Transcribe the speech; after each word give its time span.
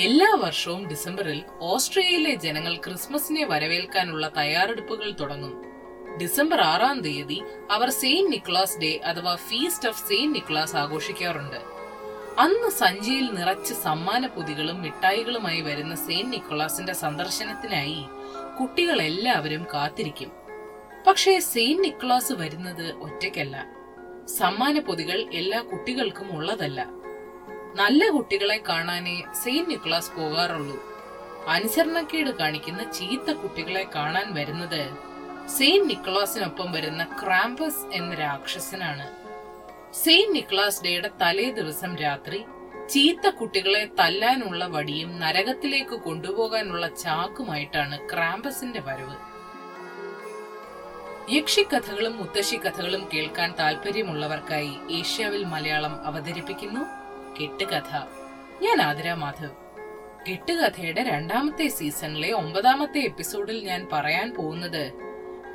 എല്ലാ 0.00 0.34
വർഷവും 0.34 0.88
ഡിസംബറിൽ 0.88 1.42
ഓസ്ട്രേലിയയിലെ 1.60 2.34
ജനങ്ങൾ 2.34 2.76
ക്രിസ്മസിനെ 2.76 3.44
വരവേൽക്കാനുള്ള 3.44 4.32
തയ്യാറെടുപ്പുകൾ 4.36 5.10
തുടങ്ങും. 5.20 5.54
ഡിസംബർ 6.18 6.60
ആറാം 6.60 7.00
തീയതി 7.00 7.42
അവർ 7.70 7.90
സെയിന്റ് 7.90 8.32
നിക്ലാസ് 8.32 8.78
ഡേ 8.78 9.00
അഥവാ 9.04 9.36
ഫീസ്റ്റ് 9.36 9.88
ഓഫ് 9.88 10.08
സെയിന്റ് 10.08 10.34
നിക്ലാസ് 10.34 10.76
ആഘോഷിക്കാറുണ്ട്. 10.76 11.56
അന്ന് 12.38 12.70
സഞ്ചിയിൽ 12.70 13.26
നിറച്ച് 13.34 13.74
സമ്മാന 13.74 14.26
പൊതികളും 14.26 14.82
മിഠായികളുമായി 14.82 15.60
വരുന്ന 15.60 15.96
സെയിന്റ് 15.96 16.32
നിക്കോളാസിന്റെ 16.32 16.92
സന്ദർശനത്തിനായി 16.92 18.04
കുട്ടികൾ 18.60 19.02
എല്ലാവരും 19.02 19.66
കാത്തിരിക്കും. 19.74 20.32
പക്ഷേ 21.06 21.40
സെയിന്റ് 21.40 21.84
നിക്കോളാസ് 21.84 22.32
വരുന്നത് 22.32 22.92
ഒറ്റയ്ക്കല്ല. 22.92 23.66
സമ്മാന 24.38 24.78
പൊതികൾ 24.78 25.28
എല്ലാ 25.32 25.60
കുട്ടികൾക്കും 25.60 26.36
ഉള്ളതല്ല. 26.36 26.99
നല്ല 27.74 28.08
കുട്ടികളെ 28.08 28.62
കാണാനേ 28.68 29.22
സെയിന്റ് 29.42 29.70
നിക്കോളാസ് 29.70 30.12
പോകാറുള്ളൂ. 30.12 30.82
അനുസരണക്കേട് 31.48 32.30
കാണിക്കുന്ന 32.30 32.82
ചീത്ത 32.92 33.32
കുട്ടികളെ 33.32 33.86
കാണാൻ 33.94 34.34
വരുന്നത് 34.34 34.90
സെയിന്റ് 35.48 35.88
നിക്കോളാസിനൊപ്പം 35.88 36.72
വരുന്ന 36.72 37.04
ക്രാമ്പസ് 37.22 37.92
എന്ന 37.92 38.14
രാക്ഷസനാണ്. 38.14 39.06
സെയിന്റ് 39.94 40.34
നിക്ലാസ് 40.34 40.84
ഡേയുടെ 40.84 41.10
തലേ 41.20 41.50
ദിവസം 41.50 41.96
രാത്രി 41.96 42.44
ചീത്ത 42.88 43.28
കുട്ടികളെ 43.28 43.90
തല്ലാനുള്ള 43.98 44.66
വടിയും 44.66 45.20
നരകത്തിലേക്ക് 45.20 45.96
കൊണ്ടുപോകാനുള്ള 46.00 46.88
ചാക്കുമായിട്ടാണ് 46.88 48.08
ക്രാമ്പസിന്റെ 48.08 48.80
വരവ്. 48.80 49.16
യക്ഷിക്കഥകളും 51.34 52.16
മുത്തശ്ശി 52.16 52.56
കഥകളും 52.56 53.08
കേൾക്കാൻ 53.14 53.54
താല്പര്യമുള്ളവർക്കായി 53.58 54.78
ഏഷ്യാവിൽ 54.90 55.44
മലയാളം 55.44 56.04
അവതരിപ്പിക്കുന്നു. 56.04 56.99
കെട്ടുകഥ. 57.40 57.96
ഞാൻ 58.62 58.82
ആതിര 58.82 59.12
മാധവ്. 59.12 59.50
കെട്ടുകഥയുടെ 60.30 61.02
രണ്ടാമത്തെ 61.02 61.68
സീസണിലെ 61.68 62.32
ഒമ്പതാമത്തെ 62.32 62.98
എപ്പിസോഡിൽ 62.98 63.64
ഞാൻ 63.64 63.88
പറയാൻ 63.92 64.34
പോകുന്നത് 64.34 64.92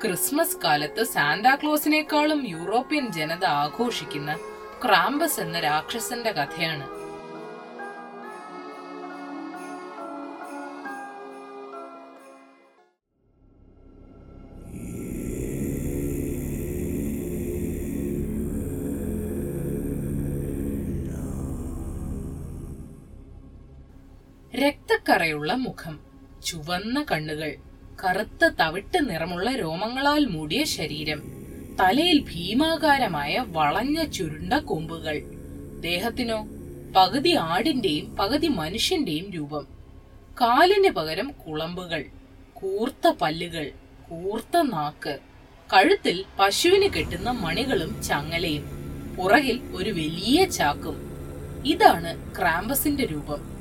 ക്രിസ്മസ് 0.03 0.57
കാലത്ത് 0.63 1.03
സാന്താക്ലോസിനേക്കാളും 1.03 2.47
യൂറോപ്യൻ 2.47 3.11
ജനത 3.11 3.45
ആഘോഷിക്കുന്ന 3.45 4.35
ക്രാമ്പസ് 4.85 5.39
എന്ന 5.39 5.59
രാക്ഷസന്റെ 5.59 6.31
കഥയാണ്. 6.31 6.94
രക്തക്കറയുള്ള 24.55 25.53
മുഖം 25.53 25.99
ചുവന്ന 26.45 27.05
കണ്ണുകൾ 27.11 27.55
കറുത്ത 28.05 28.47
തവിട്ട് 28.47 29.09
നിറമുള്ള 29.09 29.51
രോമങ്ങളാൽ 29.51 30.25
മൂടിയ 30.25 30.63
ശരീരം 30.63 31.23
തലയിൽ 31.79 32.21
ഭീമാകാരമായ 32.21 33.45
വളഞ്ഞ 33.47 34.03
ചുരുണ്ട 34.03 34.53
കൊമ്പുകൾ. 34.53 35.21
ദേഹത്തിനോ 35.79 36.47
പകുതി 36.95 37.35
ആടിന്റെയും 37.35 38.15
പകുതി 38.15 38.47
മനുഷ്യന്റെയും 38.47 39.31
രൂപം. 39.31 39.67
കാലിന് 40.41 40.89
പകരം 40.89 41.31
കുളമ്പുകൾ 41.47 42.05
കൂർത്ത 42.53 43.07
പല്ലുകൾ 43.21 43.71
കൂർത്ത 44.09 44.57
നാക്ക്. 44.61 45.17
കഴുത്തിൽ 45.73 46.25
പശുവിന് 46.39 46.89
കെട്ടുന്ന 46.89 47.29
മണികളും 47.29 48.03
ചങ്ങലയും. 48.03 48.65
പുറകിൽ 49.17 49.61
ഒരു 49.75 49.89
വലിയ 49.89 50.45
ചാക്കും. 50.45 50.97
ഇതാണ് 51.65 52.35
ക്രാമ്പസിന്റെ 52.37 53.05
രൂപം. 53.05 53.55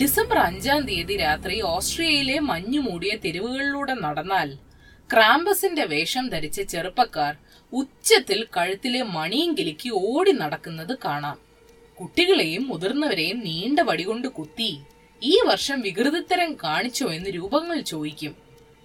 ഡിസംബർ 0.00 0.38
അഞ്ചാം 0.38 0.80
തീയതി 0.86 1.16
രാത്രി 1.16 1.60
ഓസ്ട്രിയയിലെ 1.60 2.36
മഞ്ഞു 2.40 2.80
മൂടിയ 2.80 3.16
തെരുവുകളിലൂടെ 3.24 3.94
നടന്നാൽ 3.94 4.48
ക്രാമ്പസിന്റെ 5.10 5.84
വേഷം 5.84 6.28
ധരിച്ച 6.28 6.60
ചെറുപ്പക്കാർ 6.60 7.34
ഉച്ചത്തിൽ 7.72 8.46
കഴുത്തിലെ 8.56 9.02
മണിയും 9.16 9.54
കിലുക്കി 9.58 9.90
ഓടി 9.94 10.32
നടക്കുന്നത് 10.32 10.94
കാണാം. 11.04 11.36
കുട്ടികളെയും 11.98 12.68
മുതിർന്നവരെയും 12.68 13.38
നീണ്ട 13.40 13.80
വടികൊണ്ട് 13.80 14.28
കുത്തി 14.28 14.70
ഈ 15.22 15.34
വർഷം 15.48 15.80
വികൃതിത്തരം 15.80 16.54
കാണിച്ചോ 16.64 17.08
എന്ന് 17.12 17.30
രൂപങ്ങൾ 17.30 17.80
ചോദിക്കും. 17.80 18.32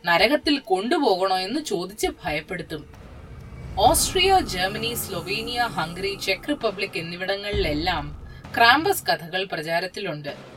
നരകത്തിൽ 0.06 0.59
കൊണ്ടുപോകണോ 0.72 1.38
എന്ന് 1.38 1.62
ചോദിച്ച് 1.62 2.07
ഭയപ്പെടുത്തും. 2.24 2.84
ഓസ്ട്രിയ 3.88 4.39
ജർമ്മനി 4.53 4.94
സ്ലൊവേനിയ 4.94 5.62
ഹംഗറി 5.78 6.13
ചെക്ക് 6.28 6.50
റിപ്പബ്ലിക് 6.50 7.00
എന്നിവിടങ്ങളിലെല്ലാം 7.00 8.06
ക്രാമ്പസ് 8.56 9.06
കഥകൾ 9.07 9.41
പ്രചാരത്തിലുണ്ട്. 9.51 10.56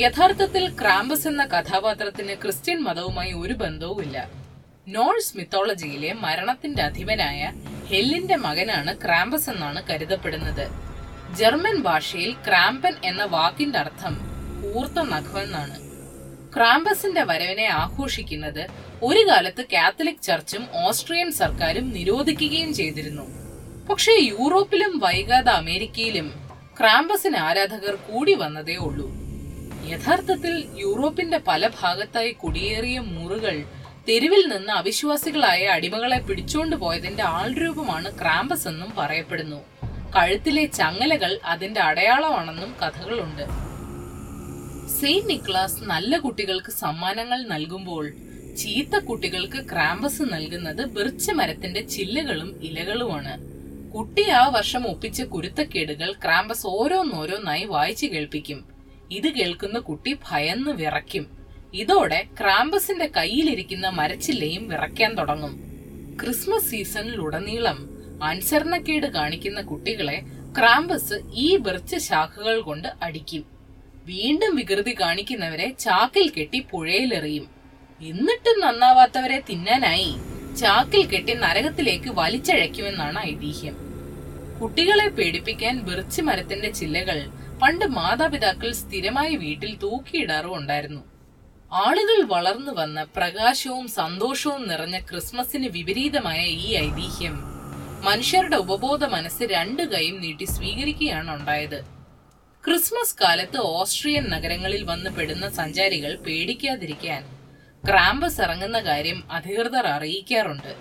യഥാർത്ഥത്തിൽ 0.00 0.64
ക്രാമ്പസ് 0.80 1.28
എന്ന 1.28 1.44
കഥാപാത്രത്തിന് 1.52 2.34
ക്രിസ്ത്യൻ 2.42 2.78
മതവുമായി 2.86 3.32
ഒരു 3.32 3.52
ബന്ധവുമില്ല. 3.52 4.16
നോൾസ് 4.88 5.36
മിത്തോളജിയിലെ 5.38 6.10
മരണത്തിന്റെ 6.24 6.82
അധിപനായ 6.82 7.52
ഹെല്ലിന്റെ 7.90 8.36
മകനാണ് 8.36 8.92
ക്രാമ്പസ് 9.04 9.50
എന്നാണ് 9.50 9.82
കരുതപ്പെടുന്നത്. 9.90 10.66
ജർമ്മൻ 11.38 11.82
ഭാഷയിൽ 11.82 12.32
ക്രാമ്പൻ 12.46 12.94
എന്ന 13.04 13.24
വാക്കിന്റെ 13.36 13.78
അർത്ഥം 13.78 14.14
കൂർത്ത 14.62 14.98
നഖമെന്നാണ് 15.14 15.78
ക്രാമ്പസിന്റെ 16.54 17.22
വരവിനെ 17.22 17.66
ആഘോഷിക്കുന്നത് 17.82 18.62
ഒരു 19.02 19.22
കാലത്ത് 19.28 19.64
കാത്തലിക് 19.72 20.24
ചർച്ചും 20.28 20.62
ഓസ്ട്രിയൻ 20.86 21.30
സർക്കാരും 21.42 21.86
നിരോധിക്കുകയും 21.90 22.74
ചെയ്തിരുന്നു. 22.74 23.26
പക്ഷേ 23.90 24.12
യൂറോപ്പിലും 24.12 24.98
വൈകാതെ 24.98 25.52
അമേരിക്കയിലും 25.52 26.28
ക്രാമ്പസിന് 26.80 27.36
ആരാധകർ 27.36 27.94
കൂടി 28.08 28.34
വന്നതേ 28.34 28.76
ഉള്ളൂ. 28.76 29.25
യഥാർത്ഥത്തിൽ 29.88 30.64
യൂറോപ്പിന്റെ 30.78 31.38
പല 31.38 31.70
ഭാഗത്തായി 31.82 32.32
കുടിയേറിയ 32.32 32.98
മുറുകൾ 32.98 33.64
തെരുവിൽ 34.08 34.48
നിന്ന് 34.48 34.72
അവിശ്വാസികളായ 34.72 35.66
അടിമകളെ 35.66 36.18
പിടിച്ചോണ്ടു 36.18 36.76
പോയതിന്റെ 36.76 37.22
ആൾരൂപമാണ് 37.22 38.20
ക്രാമ്പസ് 38.20 38.68
എന്നും 38.68 38.92
പറയപ്പെടുന്നു. 38.98 39.60
കഴുത്തിലെ 40.16 40.64
ചങ്ങലകൾ 40.66 41.38
അതിന്റെ 41.44 41.80
അടയാളമാണെന്നും 41.80 42.74
കഥകളുണ്ട്. 42.82 43.42
സെയിന്റ് 45.00 45.30
നിക്ലാസ് 45.30 45.84
നല്ല 45.84 46.18
കുട്ടികൾക്ക് 46.18 46.70
സമ്മാനങ്ങൾ 46.70 47.46
നൽകുമ്പോൾ 47.46 48.12
ചീത്ത 48.58 48.98
കുട്ടികൾക്ക് 48.98 49.70
ക്രാമ്പസ് 49.72 50.22
നൽകുന്നത് 50.22 50.84
ബിർച്ച് 50.84 51.32
മരത്തിന്റെ 51.32 51.80
ചില്ലുകളും 51.80 52.60
ഇലകളുമാണ്. 52.62 53.56
കുട്ടി 53.92 54.30
ആ 54.30 54.48
വർഷം 54.48 54.86
ഒപ്പിച്ച 54.86 55.22
കുരുത്തക്കേടുകൾ 55.22 56.12
ക്രാമ്പസ് 56.12 56.66
ഓരോന്നോരോന്നായി 56.66 57.64
വായിച്ചു 57.64 58.06
കേൾപ്പിക്കും. 58.06 58.75
ഇത് 59.10 59.28
കേൾക്കുന്ന 59.28 59.78
കുട്ടി 59.78 60.16
ഭയന്ന് 60.30 60.70
വിറയ്ക്കും. 60.70 61.36
ഇതോടെ 61.74 62.26
ക്രാമ്പസിന്റെ 62.40 63.10
കയ്യിലിരിക്കുന്ന 63.16 63.88
മരച്ചില്ലയും 63.88 64.68
വിറയ്ക്കാൻ 64.68 65.14
തുടങ്ങും. 65.14 65.60
ക്രിസ്മസ് 66.22 66.70
സീസണിലുടനീളം 66.70 67.90
അനുസരണക്കേട് 68.22 69.06
കാണിക്കുന്ന 69.06 69.60
കുട്ടികളെ 69.60 70.22
ക്രാമ്പസ് 70.58 71.20
ഈ 71.34 71.56
വെറിച്ച 71.56 71.96
ശാഖകൾ 71.96 72.60
കൊണ്ട് 72.60 72.88
അടിക്കും. 73.02 73.44
വീണ്ടും 74.04 74.56
വികൃതി 74.56 74.96
കാണിക്കുന്നവരെ 75.00 75.74
ചാക്കിൽ 75.78 76.30
കെട്ടി 76.30 76.66
പുഴയിലെറിയും. 76.70 77.48
എന്നിട്ടും 78.00 78.60
നന്നാവാത്തവരെ 78.60 79.42
തിന്നാനായി 79.50 80.14
ചാക്കിൽ 80.56 81.06
കെട്ടി 81.06 81.34
നരകത്തിലേക്ക് 81.34 82.10
വലിച്ചഴയ്ക്കുമെന്നാണ് 82.10 83.18
ഐതിഹ്യം. 83.18 83.76
കുട്ടികളെ 84.62 85.08
പേടിപ്പിക്കാൻ 85.08 85.84
വെറിച്ച് 85.84 86.22
മരത്തിന്റെ 86.22 86.70
ചില്ലകൾ 86.70 87.30
പണ്ട് 87.62 87.84
മാതാപിതാക്കൾ 87.84 88.72
സ്ഥിരമായി 88.72 89.36
വീട്ടിൽ 89.36 89.76
തൂക്കിയിടാറും 89.76 90.56
ഉണ്ടായിരുന്നു. 90.56 91.02
ആളുകൾ 91.72 92.22
വളർന്നു 92.26 92.72
വന്ന 92.72 93.02
പ്രകാശവും 93.02 93.88
സന്തോഷവും 93.88 94.68
നിറഞ്ഞ 94.68 94.98
ക്രിസ്മസിന് 94.98 95.68
വിപരീതമായ 95.68 96.46
ഈ 96.46 96.74
ഐതിഹ്യം 96.74 97.36
മനുഷ്യരുടെ 98.04 98.56
ഉപബോധ 98.56 99.04
മനസ്സ് 99.04 99.42
രണ്ടു 99.42 99.82
കൈയും 99.82 100.20
നീട്ടി 100.20 100.44
സ്വീകരിക്കുകയാണ് 100.44 101.30
ഉണ്ടായത്. 101.34 101.84
ക്രിസ്മസ് 102.64 103.16
കാലത്ത് 103.22 103.56
ഓസ്ട്രിയൻ 103.56 104.30
നഗരങ്ങളിൽ 104.30 104.84
വന്ന് 104.84 105.10
പെടുന്ന 105.10 105.48
സഞ്ചാരികൾ 105.50 106.16
പേടിക്കാതിരിക്കാൻ 106.16 107.22
ക്രാമ്പസ് 107.88 108.40
ഇറങ്ങുന്ന 108.40 108.80
കാര്യം 108.80 109.32
അധികൃതർ 109.32 109.86
അറിയിക്കാറുണ്ട്. 109.86 110.76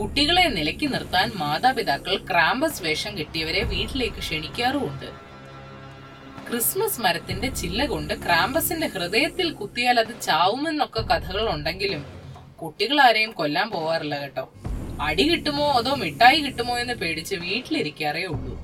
കുട്ടികളെ 0.00 0.48
നിലക്കി 0.48 0.86
നിർത്താൻ 0.86 1.32
മാതാപിതാക്കൾ 1.34 2.16
ക്രാമ്പസ് 2.30 2.82
വേഷം 2.82 3.18
കെട്ടിയവരെ 3.18 3.62
വീട്ടിലേക്ക് 3.62 4.16
ക്ഷണിക്കാറുമുണ്ട്. 4.16 5.29
ക്രിസ്മസ് 6.50 7.00
മരത്തിന്റെ 7.00 7.48
ചില്ല 7.48 7.86
കൊണ്ട് 7.86 8.14
ക്രാമ്പസിന്റെ 8.14 8.86
ഹൃദയത്തിൽ 8.86 9.52
കുത്തിയാൽ 9.52 10.00
അത് 10.00 10.20
ചാവുമെന്നൊക്കെ 10.22 11.00
കഥകൾ 11.00 11.50
ഉണ്ടെങ്കിലും 11.50 12.06
കുട്ടികൾ 12.62 13.00
ആരെയും 13.00 13.32
കൊല്ലാൻ 13.32 13.70
പോവാറില്ല 13.70 14.20
കേട്ടോ. 14.20 14.52
അടി 15.00 15.22
കിട്ടുമോ 15.22 15.72
അതോ 15.72 15.94
മിഠായി 15.94 16.40
കിട്ടുമോ 16.40 16.78
എന്ന് 16.78 16.94
പേടിച്ച് 16.94 17.34
വീട്ടിലിരിക്കാറേ 17.34 18.24
ഉള്ളൂ. 18.24 18.58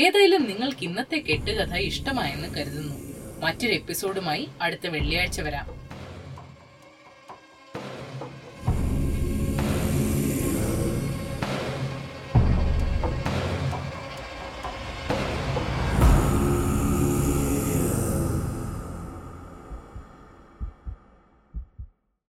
ഏതായാലും 0.00 0.44
നിങ്ങൾക്ക് 0.44 0.84
ഇന്നത്തെ 0.84 1.16
കെട്ടുകഥ 1.16 1.74
ഇഷ്ടമായെന്ന് 1.74 2.54
കരുതുന്നു. 2.54 2.94
മറ്റൊരു 3.40 3.72
എപ്പിസോഡുമായി 3.72 4.48
അടുത്ത 4.62 4.86
വെള്ളിയാഴ്ച 4.86 5.40
വരാം. 5.40 5.81